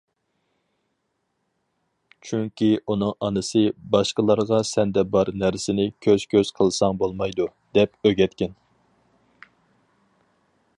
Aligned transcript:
چۈنكى 2.29 2.69
ئۇنىڭ 2.87 3.13
ئانىسى« 3.27 3.61
باشقىلارغا 3.97 4.61
سەندە 4.71 5.05
بار 5.17 5.33
نەرسىنى 5.43 5.87
كۆز- 6.07 6.27
كۆز 6.35 6.53
قىلساڭ 6.61 6.99
بولمايدۇ.» 7.03 7.49
دەپ 7.79 8.11
ئۆگەتكەن. 8.11 8.57